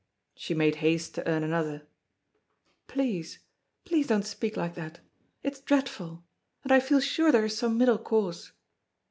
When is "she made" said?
0.33-0.77